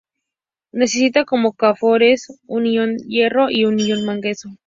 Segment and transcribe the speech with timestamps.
[0.71, 4.49] Necesita como cofactores un ion hierro y un ion manganeso.